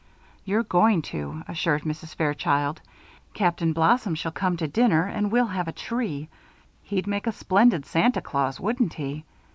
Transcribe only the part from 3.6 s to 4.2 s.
Blossom